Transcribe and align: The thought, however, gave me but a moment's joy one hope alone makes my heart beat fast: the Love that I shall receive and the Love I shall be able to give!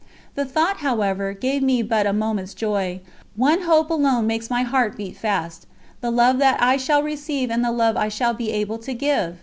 The 0.33 0.45
thought, 0.45 0.77
however, 0.77 1.31
gave 1.33 1.61
me 1.61 1.83
but 1.83 2.07
a 2.07 2.11
moment's 2.11 2.55
joy 2.55 3.01
one 3.35 3.61
hope 3.61 3.91
alone 3.91 4.25
makes 4.25 4.49
my 4.49 4.63
heart 4.63 4.97
beat 4.97 5.15
fast: 5.15 5.67
the 5.99 6.09
Love 6.09 6.39
that 6.39 6.59
I 6.59 6.75
shall 6.75 7.03
receive 7.03 7.51
and 7.51 7.63
the 7.63 7.71
Love 7.71 7.95
I 7.95 8.09
shall 8.09 8.33
be 8.33 8.49
able 8.49 8.79
to 8.79 8.95
give! 8.95 9.37